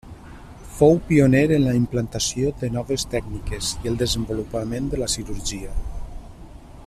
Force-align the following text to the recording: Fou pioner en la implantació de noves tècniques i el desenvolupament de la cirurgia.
Fou 0.77 0.95
pioner 1.09 1.41
en 1.57 1.65
la 1.65 1.75
implantació 1.79 2.49
de 2.63 2.71
noves 2.77 3.05
tècniques 3.13 3.69
i 3.85 3.93
el 3.93 4.01
desenvolupament 4.03 4.93
de 4.95 5.03
la 5.05 5.11
cirurgia. 5.17 5.77